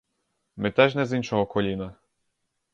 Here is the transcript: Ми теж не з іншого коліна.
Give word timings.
Ми 0.55 0.71
теж 0.71 0.95
не 0.95 1.05
з 1.05 1.13
іншого 1.13 1.45
коліна. 1.45 1.95